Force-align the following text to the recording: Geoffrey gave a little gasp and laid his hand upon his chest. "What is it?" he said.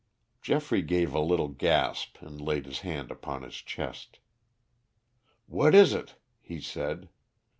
Geoffrey 0.41 0.81
gave 0.81 1.13
a 1.13 1.19
little 1.19 1.49
gasp 1.49 2.23
and 2.23 2.41
laid 2.41 2.65
his 2.65 2.79
hand 2.79 3.11
upon 3.11 3.43
his 3.43 3.57
chest. 3.57 4.17
"What 5.45 5.75
is 5.75 5.93
it?" 5.93 6.15
he 6.41 6.59
said. 6.59 7.09